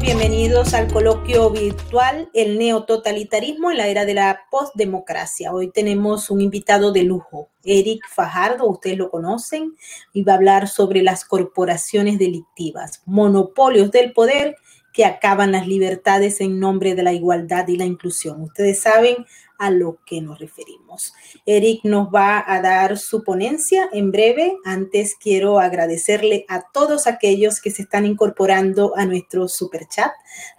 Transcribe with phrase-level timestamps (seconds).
[0.00, 5.52] bienvenidos al coloquio virtual El neototalitarismo en la era de la postdemocracia.
[5.52, 9.76] Hoy tenemos un invitado de lujo, Eric Fajardo, ustedes lo conocen,
[10.12, 14.56] y va a hablar sobre las corporaciones delictivas, monopolios del poder
[14.92, 18.42] que acaban las libertades en nombre de la igualdad y la inclusión.
[18.42, 19.26] Ustedes saben
[19.62, 21.14] a lo que nos referimos.
[21.46, 24.56] Eric nos va a dar su ponencia en breve.
[24.64, 30.10] Antes quiero agradecerle a todos aquellos que se están incorporando a nuestro super chat.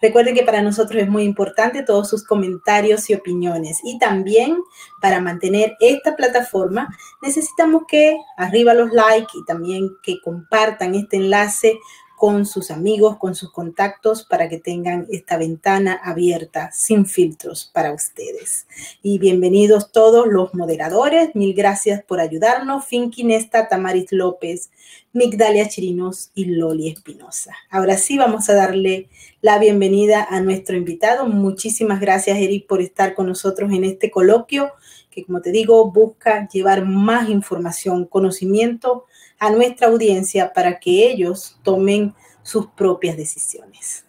[0.02, 3.80] Recuerden que para nosotros es muy importante todos sus comentarios y opiniones.
[3.84, 4.58] Y también
[5.02, 6.88] para mantener esta plataforma
[7.22, 11.78] necesitamos que arriba los likes y también que compartan este enlace
[12.18, 17.92] con sus amigos, con sus contactos, para que tengan esta ventana abierta sin filtros para
[17.94, 18.66] ustedes.
[19.02, 21.36] Y bienvenidos todos los moderadores.
[21.36, 22.86] Mil gracias por ayudarnos.
[22.86, 23.28] Finky
[23.70, 24.70] Tamaris López,
[25.12, 27.54] Migdalia Chirinos y Loli Espinosa.
[27.70, 29.10] Ahora sí vamos a darle
[29.42, 31.26] la bienvenida a nuestro invitado.
[31.26, 34.72] Muchísimas gracias, Eric, por estar con nosotros en este coloquio
[35.14, 39.06] que, como te digo, busca llevar más información, conocimiento
[39.40, 44.06] a nuestra audiencia para que ellos tomen sus propias decisiones.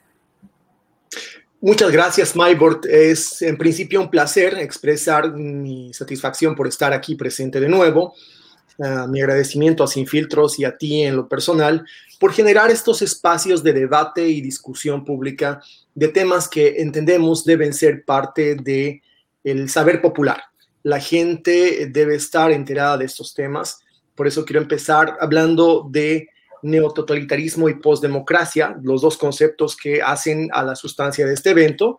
[1.61, 2.87] Muchas gracias, Maybord.
[2.87, 8.15] Es en principio un placer expresar mi satisfacción por estar aquí presente de nuevo.
[8.77, 11.87] Uh, mi agradecimiento a Sin Filtros y a ti en lo personal
[12.19, 15.63] por generar estos espacios de debate y discusión pública
[15.95, 19.01] de temas que entendemos deben ser parte del
[19.45, 20.43] el saber popular.
[20.85, 23.81] La gente debe estar enterada de estos temas
[24.15, 26.29] por eso quiero empezar hablando de
[26.63, 31.99] neototalitarismo y postdemocracia, los dos conceptos que hacen a la sustancia de este evento.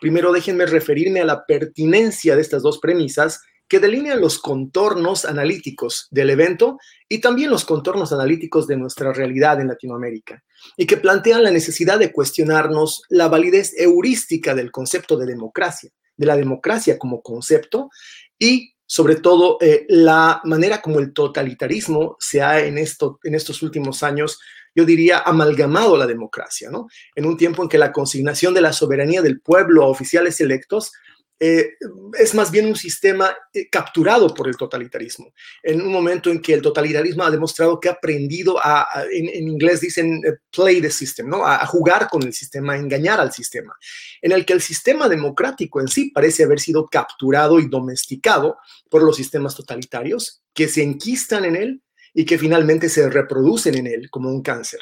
[0.00, 6.06] Primero déjenme referirme a la pertinencia de estas dos premisas que delinean los contornos analíticos
[6.12, 6.78] del evento
[7.08, 10.44] y también los contornos analíticos de nuestra realidad en Latinoamérica,
[10.76, 16.26] y que plantean la necesidad de cuestionarnos la validez heurística del concepto de democracia, de
[16.26, 17.90] la democracia como concepto,
[18.38, 23.62] y sobre todo eh, la manera como el totalitarismo se ha en, esto, en estos
[23.62, 24.38] últimos años,
[24.74, 26.86] yo diría, amalgamado la democracia, ¿no?
[27.14, 30.92] En un tiempo en que la consignación de la soberanía del pueblo a oficiales electos
[31.38, 31.74] eh,
[32.18, 35.34] es más bien un sistema eh, capturado por el totalitarismo.
[35.62, 39.82] En un momento en que el totalitarismo ha demostrado que ha aprendido a, en, inglés
[39.82, 41.46] dicen, eh, play the system, ¿no?
[41.46, 43.76] A, jugar con el sistema, a engañar al sistema,
[44.22, 48.56] en el que el sistema democrático en sí parece haber sido capturado y domesticado
[48.88, 51.82] por los sistemas totalitarios que se enquistan en él
[52.14, 54.80] y que finalmente se reproducen en él como un cáncer.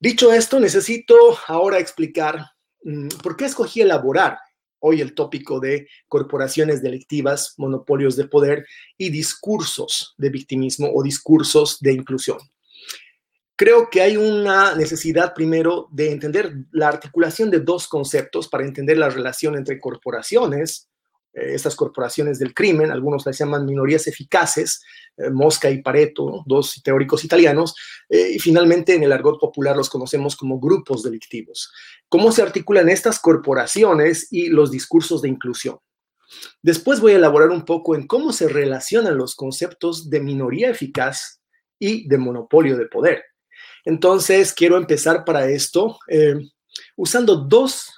[0.00, 2.44] Dicho esto, necesito ahora explicar
[2.82, 4.38] mm, por qué escogí elaborar
[4.80, 8.66] hoy el tópico de corporaciones delictivas, monopolios de poder
[8.96, 12.38] y discursos de victimismo o discursos de inclusión.
[13.56, 18.98] Creo que hay una necesidad primero de entender la articulación de dos conceptos para entender
[18.98, 20.90] la relación entre corporaciones
[21.36, 24.82] estas corporaciones del crimen, algunos las llaman minorías eficaces,
[25.16, 27.74] eh, Mosca y Pareto, dos teóricos italianos,
[28.08, 31.70] eh, y finalmente en el argot popular los conocemos como grupos delictivos.
[32.08, 35.78] ¿Cómo se articulan estas corporaciones y los discursos de inclusión?
[36.62, 41.40] Después voy a elaborar un poco en cómo se relacionan los conceptos de minoría eficaz
[41.78, 43.22] y de monopolio de poder.
[43.84, 45.98] Entonces, quiero empezar para esto
[46.96, 47.95] usando dos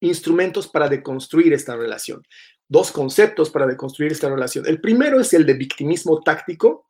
[0.00, 2.22] instrumentos para deconstruir esta relación,
[2.68, 4.66] dos conceptos para deconstruir esta relación.
[4.66, 6.86] El primero es el de victimismo táctico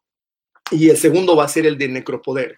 [0.70, 2.56] y el segundo va a ser el de necropoder.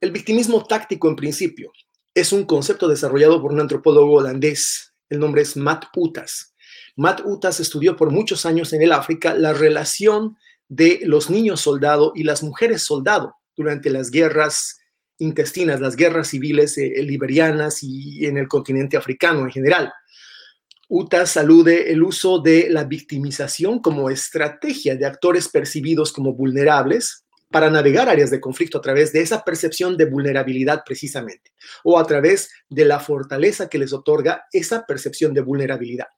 [0.00, 1.72] El victimismo táctico, en principio,
[2.14, 4.94] es un concepto desarrollado por un antropólogo holandés.
[5.08, 6.54] El nombre es Matt Utas.
[6.96, 10.36] Matt Utas estudió por muchos años en el África la relación
[10.68, 14.78] de los niños soldado y las mujeres soldado durante las guerras
[15.18, 19.92] intestinas, las guerras civiles eh, liberianas y en el continente africano en general.
[20.88, 27.70] UTAS alude el uso de la victimización como estrategia de actores percibidos como vulnerables para
[27.70, 31.52] navegar áreas de conflicto a través de esa percepción de vulnerabilidad precisamente,
[31.84, 36.08] o a través de la fortaleza que les otorga esa percepción de vulnerabilidad.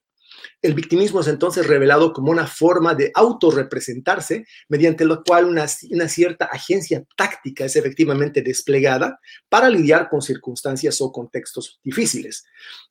[0.62, 6.46] El victimismo es entonces revelado como una forma de autorrepresentarse, mediante lo cual una, cierta
[6.46, 12.44] agencia táctica es efectivamente desplegada para lidiar con circunstancias o contextos difíciles.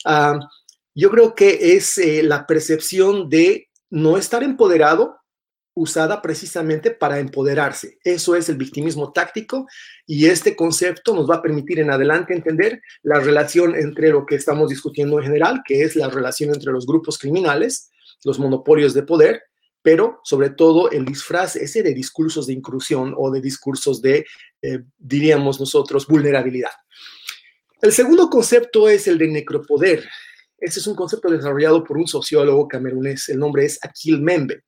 [0.05, 0.39] Ah,
[0.93, 5.17] yo creo que es eh, la percepción de no estar empoderado
[5.75, 7.99] usada precisamente para empoderarse.
[8.03, 9.67] Eso es el victimismo táctico
[10.07, 14.35] y este concepto nos va a permitir en adelante entender la relación entre lo que
[14.35, 17.91] estamos discutiendo en general, que es la relación entre los grupos criminales,
[18.23, 19.43] los monopolios de poder,
[19.81, 24.25] pero sobre todo el disfraz ese de discursos de inclusión o de discursos de,
[24.61, 26.71] eh, diríamos nosotros, vulnerabilidad.
[27.81, 30.07] El segundo concepto es el de necropoder.
[30.57, 33.27] Este es un concepto desarrollado por un sociólogo camerunés.
[33.29, 34.63] El nombre es Akil Membe.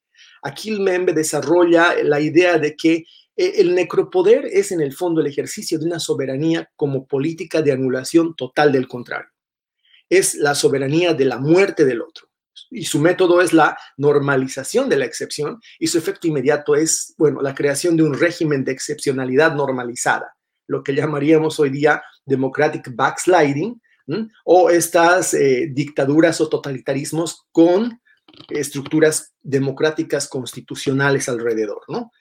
[0.48, 3.06] Akil Membe desarrolla la idea de que
[3.36, 7.72] eh, el necropoder es en el fondo el ejercicio de una soberanía como política de
[7.72, 9.30] anulación total del contrario.
[10.10, 12.28] Es la soberanía de la muerte del otro.
[12.70, 17.42] Y su método es la normalización de la excepción y su efecto inmediato es, bueno,
[17.42, 20.36] la creación de un régimen de excepcionalidad normalizada,
[20.66, 23.80] lo que llamaríamos hoy día democratic backsliding,
[24.46, 28.00] o estas eh, dictaduras o totalitarismos con
[28.50, 32.12] estructuras democráticas constitucionales alrededor, ¿no?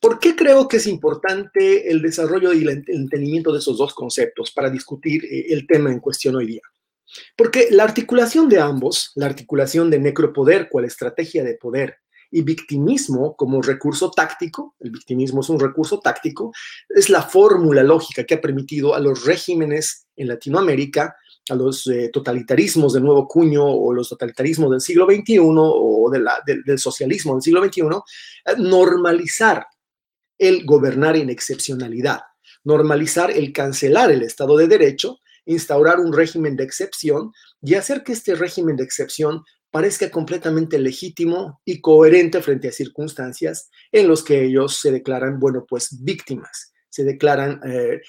[0.00, 4.50] ¿Por qué creo que es importante el desarrollo y el entendimiento de esos dos conceptos
[4.50, 6.62] para discutir eh, el tema en cuestión hoy día?
[7.36, 11.96] Porque la articulación de ambos, la articulación de necropoder cual estrategia de poder
[12.30, 16.52] y victimismo como recurso táctico, el victimismo es un recurso táctico,
[16.90, 21.16] es la fórmula lógica que ha permitido a los regímenes en Latinoamérica,
[21.50, 26.78] a los eh, totalitarismos de nuevo cuño o los totalitarismos del siglo XXI o del
[26.78, 29.66] socialismo del siglo XXI, eh, normalizar
[30.38, 32.20] el gobernar en excepcionalidad,
[32.64, 38.12] normalizar el cancelar el Estado de Derecho, instaurar un régimen de excepción y hacer que
[38.12, 44.44] este régimen de excepción parezca completamente legítimo y coherente frente a circunstancias en los que
[44.44, 48.00] ellos se declaran, bueno, pues víctimas, se declaran eh,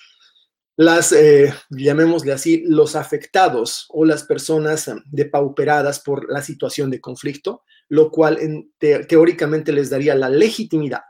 [0.79, 7.63] las, eh, llamémosle así, los afectados o las personas depauperadas por la situación de conflicto,
[7.89, 8.39] lo cual
[8.79, 11.01] teóricamente les daría la legitimidad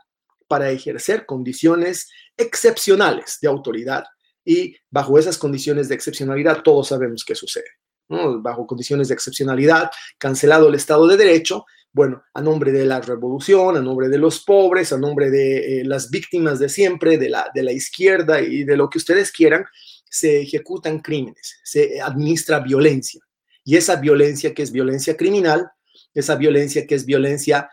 [0.48, 4.02] para ejercer condiciones excepcionales de autoridad.
[4.44, 7.68] Y bajo esas condiciones de excepcionalidad todos sabemos qué sucede
[8.42, 9.88] bajo condiciones de excepcionalidad,
[10.18, 14.44] cancelado el Estado de Derecho, bueno, a nombre de la revolución, a nombre de los
[14.44, 18.64] pobres, a nombre de eh, las víctimas de siempre, de la, de la izquierda y
[18.64, 19.64] de lo que ustedes quieran,
[20.08, 23.20] se ejecutan crímenes, se administra violencia.
[23.64, 25.70] Y esa violencia que es violencia criminal,
[26.14, 27.70] esa violencia que es violencia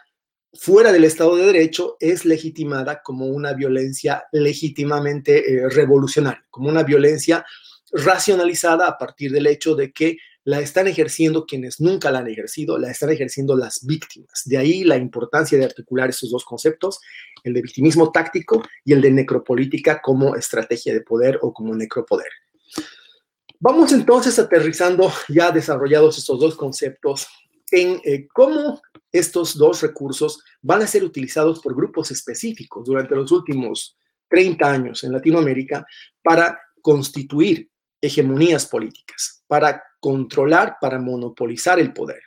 [0.53, 6.83] fuera del Estado de Derecho, es legitimada como una violencia legítimamente eh, revolucionaria, como una
[6.83, 7.45] violencia
[7.91, 10.17] racionalizada a partir del hecho de que
[10.47, 14.43] la están ejerciendo quienes nunca la han ejercido, la están ejerciendo las víctimas.
[14.45, 17.01] De ahí la importancia de articular esos dos conceptos,
[17.43, 22.29] el de victimismo táctico y el de necropolítica como estrategia de poder o como necropoder.
[23.59, 27.27] Vamos entonces aterrizando ya desarrollados estos dos conceptos
[27.69, 28.79] en eh, cómo
[29.11, 33.97] estos dos recursos van a ser utilizados por grupos específicos durante los últimos
[34.29, 35.85] 30 años en Latinoamérica
[36.23, 37.69] para constituir
[38.01, 42.21] hegemonías políticas, para controlar, para monopolizar el poder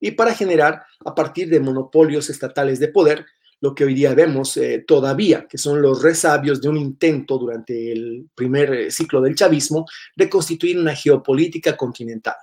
[0.00, 3.26] y para generar a partir de monopolios estatales de poder
[3.60, 7.92] lo que hoy día vemos eh, todavía, que son los resabios de un intento durante
[7.92, 12.36] el primer eh, ciclo del chavismo de constituir una geopolítica continental,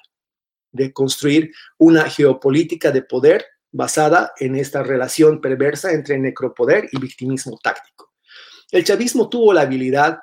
[0.71, 7.59] de construir una geopolítica de poder basada en esta relación perversa entre necropoder y victimismo
[7.61, 8.13] táctico.
[8.71, 10.19] El chavismo tuvo la habilidad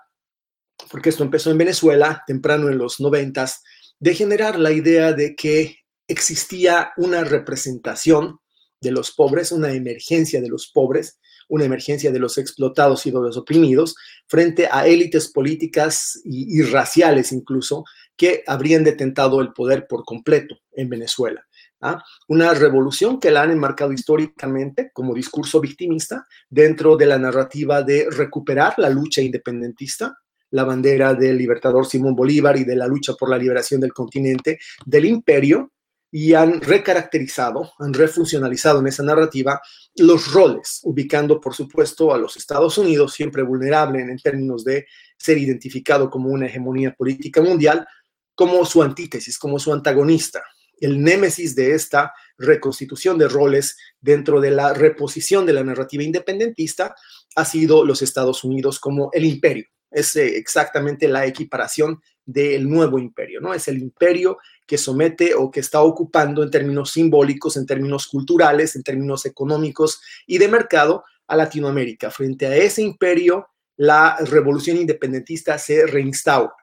[0.91, 3.63] porque esto empezó en Venezuela, temprano en los noventas,
[3.99, 5.77] de generar la idea de que
[6.09, 8.41] existía una representación
[8.81, 13.21] de los pobres, una emergencia de los pobres, una emergencia de los explotados y de
[13.21, 13.95] los oprimidos,
[14.27, 17.85] frente a élites políticas y, raciales incluso,
[18.17, 21.45] que habrían detentado el poder por completo en Venezuela.
[21.81, 22.03] ¿ah?
[22.29, 28.09] Una revolución que la han enmarcado históricamente como discurso victimista dentro de la narrativa de
[28.11, 30.17] recuperar la lucha independentista,
[30.51, 34.59] la bandera del libertador Simón Bolívar y de la lucha por la liberación del continente,
[34.85, 35.73] del imperio,
[36.13, 39.61] y han recaracterizado, han refuncionalizado en esa narrativa
[39.97, 45.39] los roles, ubicando, por supuesto, a los Estados Unidos, siempre vulnerable en términos de ser
[45.39, 47.87] identificado como una hegemonía política mundial,
[48.35, 50.43] como su antítesis, como su antagonista,
[50.81, 56.95] el némesis de esta reconstitución de roles dentro de la reposición de la narrativa independentista
[57.37, 62.99] ha sido los Estados Unidos como el imperio, es eh, exactamente la equiparación del nuevo
[62.99, 63.53] imperio, ¿no?
[63.55, 68.77] Es el imperio que somete o que está ocupando en términos simbólicos, en términos culturales,
[68.77, 72.11] en términos económicos y de mercado a Latinoamérica.
[72.11, 76.55] Frente a ese imperio, la revolución independentista se reinstaura.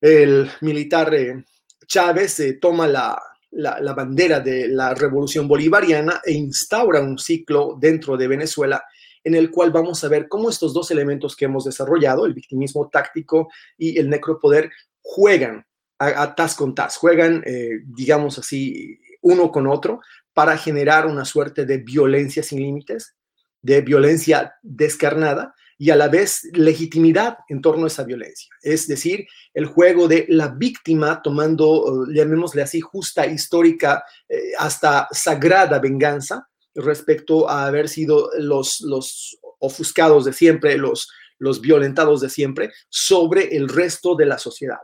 [0.00, 1.44] El militar eh,
[1.86, 3.18] Chávez eh, toma la,
[3.50, 8.84] la bandera de la revolución bolivariana e instaura un ciclo dentro de Venezuela
[9.24, 12.88] en el cual vamos a ver cómo estos dos elementos que hemos desarrollado, el victimismo
[12.88, 14.70] táctico y el necropoder,
[15.00, 15.64] juegan
[15.98, 20.00] a, tas con tas, juegan, eh, digamos así, uno con otro
[20.32, 23.16] para generar una suerte de violencia sin límites,
[23.60, 28.48] de violencia descarnada, y a la vez legitimidad en torno a esa violencia.
[28.62, 35.06] Es decir, el juego de la víctima tomando, eh, llamémosle así, justa, histórica, eh, hasta
[35.12, 36.48] sagrada venganza
[36.78, 43.56] respecto a haber sido los, los ofuscados de siempre, los, los violentados de siempre, sobre
[43.56, 44.78] el resto de la sociedad.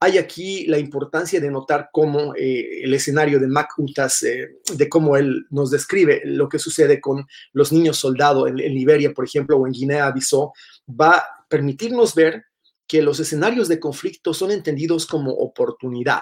[0.00, 4.88] Hay aquí la importancia de notar cómo eh, el escenario de Mac Utas, eh, de
[4.88, 9.56] cómo él nos describe lo que sucede con los niños soldados en, Liberia, por ejemplo,
[9.56, 10.52] o en Guinea-Bissau,
[10.88, 12.44] va a permitirnos ver
[12.86, 16.20] que los escenarios de conflicto son entendidos como oportunidad,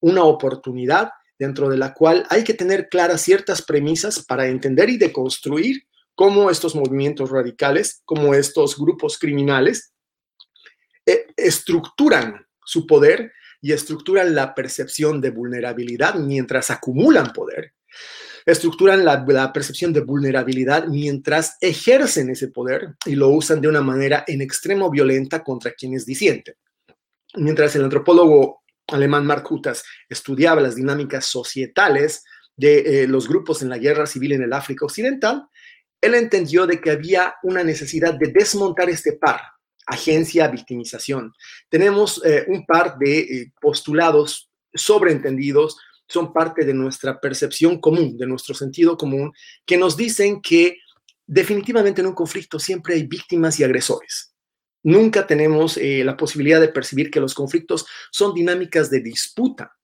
[0.00, 4.98] una oportunidad dentro de la cual hay que tener claras ciertas premisas para entender y
[4.98, 9.92] deconstruir cómo estos movimientos radicales, como estos grupos criminales,
[11.06, 17.72] eh, estructuran su poder y estructuran la percepción de vulnerabilidad mientras acumulan poder.
[18.44, 24.24] Estructuran la, percepción de vulnerabilidad mientras ejercen ese poder y lo usan de una manera
[24.26, 26.56] en extremo violenta contra quienes disienten.
[27.34, 32.24] Mientras el antropólogo alemán Mark Hutas estudiaba las dinámicas societales
[32.56, 35.46] de eh, los grupos en la guerra civil en el África Occidental,
[36.00, 39.40] él entendió de que había una necesidad de desmontar este par
[39.86, 41.32] agencia, victimización.
[41.68, 48.26] Tenemos eh, un par de eh, postulados sobreentendidos, son parte de nuestra percepción común, de
[48.26, 49.32] nuestro sentido común,
[49.66, 50.78] que nos dicen que
[51.26, 54.31] definitivamente en un conflicto siempre hay víctimas y agresores.
[54.82, 59.76] Nunca tenemos eh, la posibilidad de percibir que los conflictos son dinámicas de disputa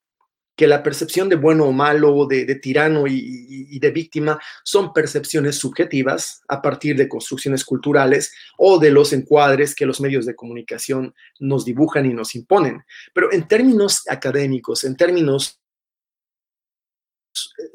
[0.59, 6.43] que la percepción de bueno o malo, de, tirano y, de víctima son percepciones subjetivas
[6.49, 11.65] a partir de construcciones culturales o de los encuadres que los medios de comunicación nos
[11.65, 12.83] dibujan y nos imponen.
[13.15, 15.61] Pero en términos académicos, en términos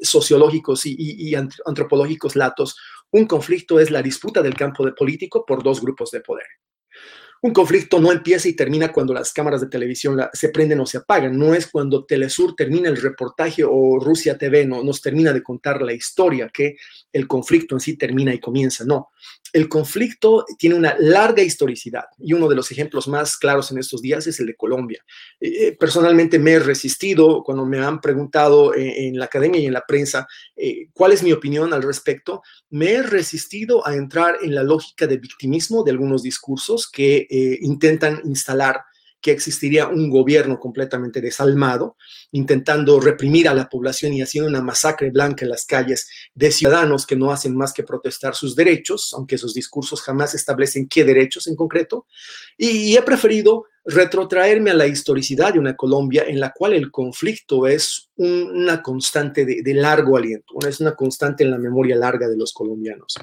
[0.02, 2.76] sociológicos y, antropológicos latos,
[3.12, 6.46] un conflicto es la disputa del campo de político por dos grupos de poder.
[7.44, 10.96] Un conflicto no empieza y termina cuando las cámaras de televisión se prenden o se
[10.96, 11.38] apagan.
[11.38, 15.82] No es cuando Telesur termina el reportaje o Rusia TV no, nos termina de contar
[15.82, 16.76] la historia que
[17.14, 18.84] el conflicto en sí termina y comienza.
[18.84, 19.10] No,
[19.52, 24.02] el conflicto tiene una larga historicidad y uno de los ejemplos más claros en estos
[24.02, 25.02] días es el de Colombia.
[25.40, 29.72] Eh, eh, personalmente me he resistido cuando me han preguntado en, la academia y en
[29.72, 32.42] la prensa eh, cuál es mi opinión al respecto.
[32.70, 37.58] Me he resistido a entrar en la lógica de victimismo de algunos discursos que eh,
[37.60, 38.82] intentan instalar
[39.24, 41.96] que existiría un gobierno completamente desalmado,
[42.32, 47.06] intentando reprimir a la población y haciendo una masacre blanca en las calles de ciudadanos
[47.06, 51.46] que no hacen más que protestar sus derechos, aunque esos discursos jamás establecen qué derechos
[51.46, 52.06] en concreto.
[52.58, 57.66] Y, he preferido retrotraerme a la historicidad de una Colombia en la cual el conflicto
[57.66, 62.36] es una constante de, de largo aliento, es una constante en la memoria larga de
[62.36, 63.14] los colombianos.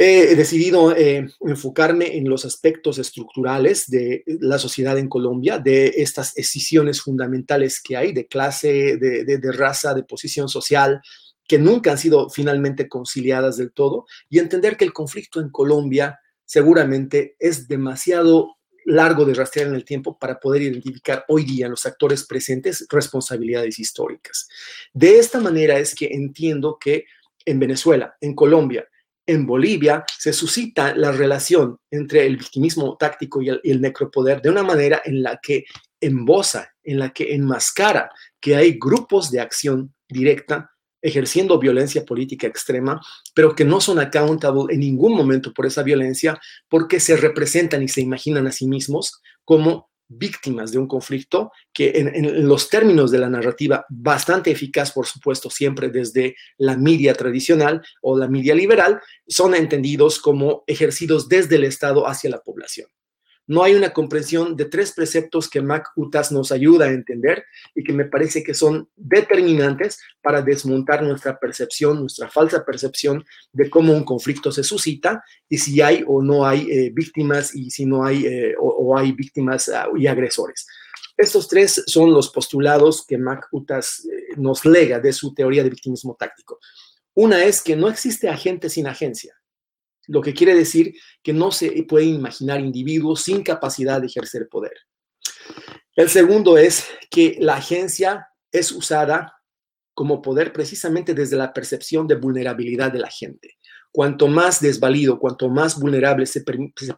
[0.00, 6.38] He decidido eh, enfocarme en los aspectos estructurales de la sociedad en Colombia, de estas
[6.38, 11.02] escisiones fundamentales que hay de clase, de, raza, de posición social,
[11.48, 16.20] que nunca han sido finalmente conciliadas del todo, y entender que el conflicto en Colombia
[16.44, 21.72] seguramente es demasiado largo de rastrear en el tiempo para poder identificar hoy día en
[21.72, 24.48] los actores presentes responsabilidades históricas.
[24.92, 27.06] De esta manera es que entiendo que
[27.44, 28.88] en Venezuela, en Colombia,
[29.28, 34.62] en Bolivia se suscita la relación entre el victimismo táctico y el, necropoder de una
[34.62, 35.66] manera en la que
[36.00, 40.70] embosa, en la que enmascara que hay grupos de acción directa
[41.02, 43.00] ejerciendo violencia política extrema,
[43.34, 47.88] pero que no son accountable en ningún momento por esa violencia porque se representan y
[47.88, 53.18] se imaginan a sí mismos como víctimas de un conflicto que en, los términos de
[53.18, 59.00] la narrativa, bastante eficaz, por supuesto, siempre desde la media tradicional o la media liberal,
[59.26, 62.88] son entendidos como ejercidos desde el Estado hacia la población
[63.48, 67.82] no hay una comprensión de tres preceptos que Mac Utas nos ayuda a entender y
[67.82, 73.94] que me parece que son determinantes para desmontar nuestra percepción, nuestra falsa percepción de cómo
[73.94, 78.04] un conflicto se suscita y si hay o no hay eh, víctimas y si no
[78.04, 80.66] hay eh, o, hay víctimas ah, y agresores.
[81.16, 85.70] Estos tres son los postulados que Mac Utas eh, nos lega de su teoría de
[85.70, 86.60] victimismo táctico.
[87.14, 89.34] Una es que no existe agente sin agencia
[90.08, 94.72] lo que quiere decir que no se pueden imaginar individuos sin capacidad de ejercer poder.
[95.94, 99.34] El segundo es que la agencia es usada
[99.94, 103.56] como poder precisamente desde la percepción de vulnerabilidad de la gente.
[103.90, 106.44] Cuanto más desvalido, cuanto más vulnerable se,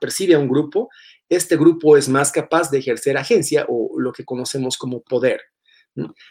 [0.00, 0.88] percibe a un grupo,
[1.28, 5.40] este grupo es más capaz de ejercer agencia o lo que conocemos como poder.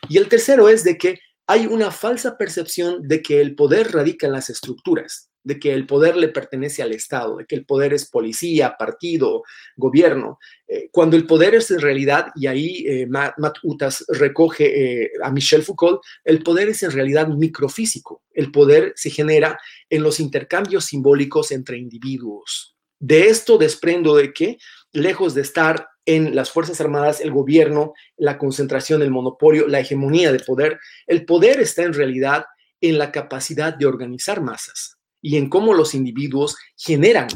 [0.07, 4.27] Y el tercero es de que hay una falsa percepción de que el poder radica
[4.27, 7.93] en las estructuras de que el poder le pertenece al Estado, de que el poder
[7.93, 9.43] es policía, partido,
[9.75, 15.11] gobierno, eh, cuando el poder es en realidad, y ahí eh, Matt, Utas recoge eh,
[15.23, 20.19] a Michel Foucault, el poder es en realidad microfísico, el poder se genera en los
[20.19, 22.75] intercambios simbólicos entre individuos.
[22.99, 24.57] De esto desprendo de que,
[24.91, 30.31] lejos de estar en las Fuerzas Armadas, el gobierno, la concentración, el monopolio, la hegemonía
[30.31, 32.45] de poder, el poder está en realidad
[32.81, 37.27] en la capacidad de organizar masas y en cómo los individuos generan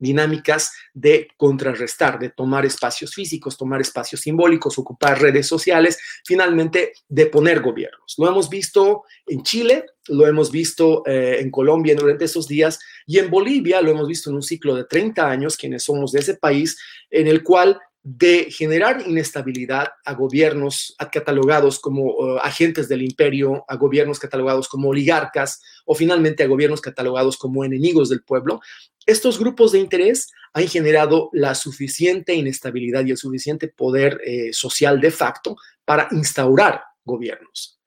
[0.00, 7.26] dinámicas de contrarrestar, de tomar espacios físicos, tomar espacios simbólicos, ocupar redes sociales, finalmente de
[7.26, 8.14] poner gobiernos.
[8.16, 13.18] Lo hemos visto en Chile, lo hemos visto eh, en Colombia durante esos días y
[13.18, 16.34] en Bolivia lo hemos visto en un ciclo de 30 años, quienes somos de ese
[16.34, 16.78] país,
[17.10, 23.76] en el cual de generar inestabilidad a gobiernos catalogados como uh, agentes del imperio, a
[23.76, 28.60] gobiernos catalogados como oligarcas o finalmente a gobiernos catalogados como enemigos del pueblo,
[29.06, 35.00] estos grupos de interés han generado la suficiente inestabilidad y el suficiente poder eh, social
[35.00, 37.79] de facto para instaurar gobiernos.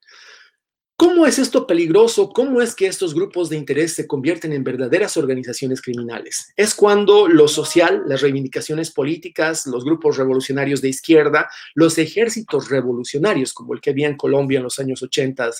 [0.96, 2.30] ¿Cómo es esto peligroso?
[2.30, 6.52] ¿Cómo es que estos grupos de interés se convierten en verdaderas organizaciones criminales?
[6.56, 13.52] Es cuando lo social, las reivindicaciones políticas, los grupos revolucionarios de izquierda, los ejércitos revolucionarios,
[13.52, 15.50] como el que había en Colombia en los años 80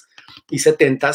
[0.50, 1.12] y 70,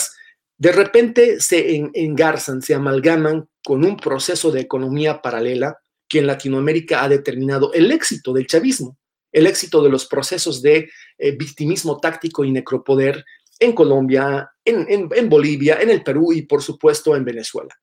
[0.57, 5.77] de repente se engarzan, se amalgaman con un proceso de economía paralela
[6.09, 8.97] que en Latinoamérica ha determinado el éxito del chavismo,
[9.31, 13.23] el éxito de los procesos de eh, victimismo táctico y necropoder
[13.59, 17.75] en Colombia, en, Bolivia, en el Perú y por supuesto en Venezuela.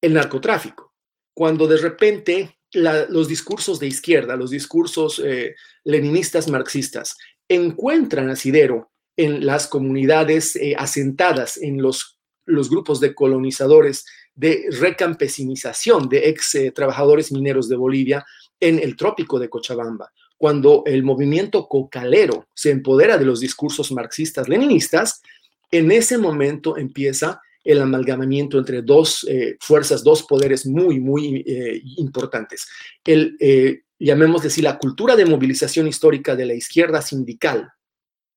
[0.00, 0.94] El narcotráfico,
[1.34, 5.54] cuando de repente los discursos de izquierda, los discursos eh,
[5.84, 7.16] leninistas marxistas,
[7.48, 16.08] encuentran asidero en las comunidades eh, asentadas en los, los grupos de colonizadores de recampesinización
[16.08, 18.24] de ex eh, trabajadores mineros de Bolivia
[18.58, 20.10] en el trópico de Cochabamba,
[20.42, 25.22] cuando el movimiento cocalero se empodera de los discursos marxistas-leninistas,
[25.70, 31.80] en ese momento empieza el amalgamamiento entre dos eh, fuerzas, dos poderes muy, muy eh,
[31.96, 32.66] importantes.
[33.04, 37.70] El, eh, llamemos decir, la cultura de movilización histórica de la izquierda sindical,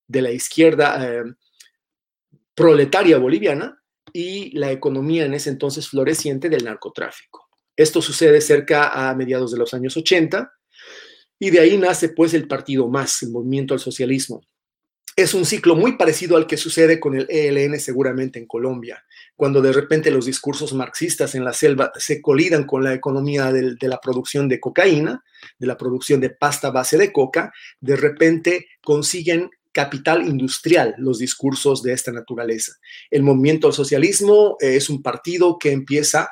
[0.07, 1.25] de la izquierda
[2.53, 3.81] proletaria boliviana
[4.13, 7.49] y la economía en ese entonces floreciente del narcotráfico.
[7.75, 10.51] Esto sucede cerca a mediados de los años 80
[11.39, 14.41] y de ahí nace pues el partido más, el movimiento al socialismo.
[15.17, 19.05] Es un ciclo muy parecido al que sucede con el ELN seguramente en Colombia,
[19.37, 23.77] cuando de repente los discursos marxistas en la selva se colidan con la economía de,
[23.79, 25.23] la producción de cocaína,
[25.57, 31.83] de la producción de pasta base de coca, de repente consiguen capital industrial los discursos
[31.83, 32.71] de esta naturaleza.
[33.11, 36.29] El movimiento al socialismo es un partido que empieza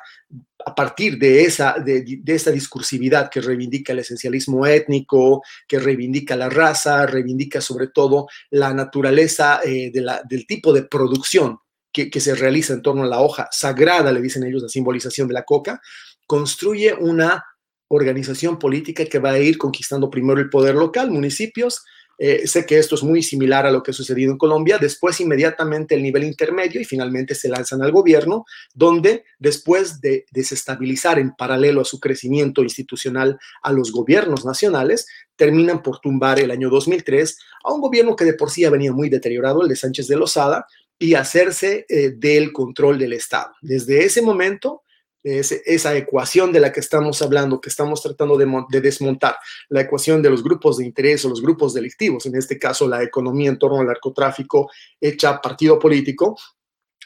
[0.64, 6.48] a partir de esa, de, esa discursividad que reivindica el esencialismo étnico, que reivindica la
[6.48, 11.58] raza, reivindica sobre todo la naturaleza eh, de la, del tipo de producción
[11.92, 15.34] que, se realiza en torno a la hoja sagrada, le dicen ellos, la simbolización de
[15.34, 15.82] la coca,
[16.26, 17.44] construye una
[17.88, 21.84] organización política que va a ir conquistando primero el poder local, municipios,
[22.18, 24.78] eh, sé que esto es muy similar a lo que ha sucedido en Colombia.
[24.78, 31.18] Después, inmediatamente, el nivel intermedio y finalmente se lanzan al gobierno, donde después de desestabilizar
[31.18, 36.70] en paralelo a su crecimiento institucional a los gobiernos nacionales, terminan por tumbar el año
[36.70, 40.16] 2003 a un gobierno que de por sí venía muy deteriorado, el de Sánchez de
[40.16, 40.66] Lozada,
[40.98, 43.52] y hacerse eh, del control del Estado.
[43.60, 44.83] Desde ese momento,
[45.24, 49.36] esa ecuación de la que estamos hablando, que estamos tratando de, desmontar,
[49.70, 53.02] la ecuación de los grupos de interés o los grupos delictivos, en este caso la
[53.02, 56.36] economía en torno al narcotráfico hecha partido político,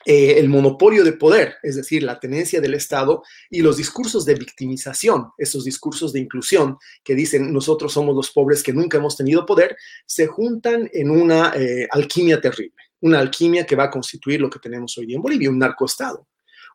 [0.05, 4.35] eh, el monopolio de poder, es decir, la tenencia del Estado y los discursos de
[4.35, 9.45] victimización, esos discursos de inclusión que dicen nosotros somos los pobres que nunca hemos tenido
[9.45, 9.77] poder,
[10.07, 14.61] se juntan en una eh, alquimia terrible, una alquimia que va a constituir lo que
[14.61, 16.27] tenemos hoy día en Bolivia, un narcoestado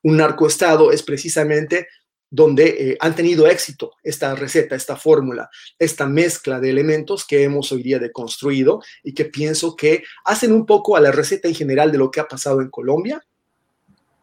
[0.03, 1.87] un narcoestado es precisamente
[2.29, 7.71] donde eh, han tenido éxito esta receta, esta fórmula, esta mezcla de elementos que hemos
[7.71, 11.91] hoy día deconstruido y que pienso que hacen un poco a la receta en general
[11.91, 13.23] de lo que ha pasado en Colombia,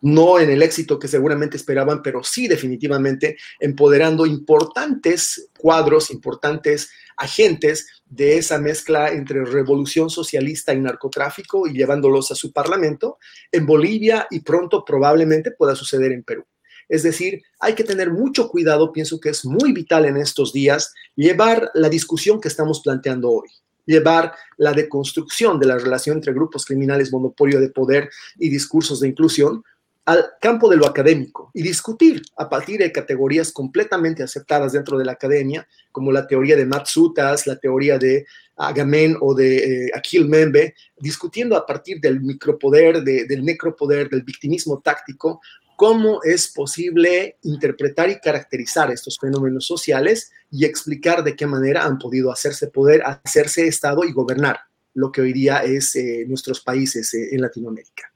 [0.02, 7.86] no en el éxito que seguramente esperaban, pero sí definitivamente empoderando importantes cuadros, importantes agentes
[8.06, 13.18] de esa mezcla entre revolución socialista y narcotráfico y llevándolos a su parlamento
[13.52, 16.44] en Bolivia y pronto probablemente pueda suceder en Perú.
[16.88, 20.92] Es decir, hay que tener mucho cuidado, pienso que es muy vital en estos días
[21.14, 23.48] llevar la discusión que estamos planteando hoy,
[23.86, 29.08] llevar la deconstrucción de la relación entre grupos criminales, monopolio de poder y discursos de
[29.08, 29.62] inclusión
[30.10, 35.04] al campo de lo académico y discutir a partir de categorías completamente aceptadas dentro de
[35.04, 40.28] la academia, como la teoría de Matsutas, la teoría de Agamén o de eh, Akil
[40.28, 45.40] Membe, discutiendo a partir del micropoder, del necropoder, del victimismo táctico,
[45.76, 51.98] cómo es posible interpretar y caracterizar estos fenómenos sociales y explicar de qué manera han
[51.98, 54.58] podido hacerse poder, hacerse Estado y gobernar
[54.94, 58.12] lo que hoy día es eh, nuestros países eh, en Latinoamérica.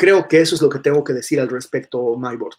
[0.00, 2.56] Creo que eso es lo que tengo que decir al respecto, MyBoard.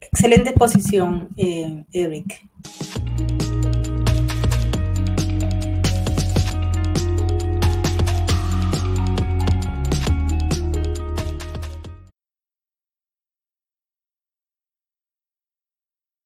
[0.00, 2.42] Excelente exposición, eh, Eric.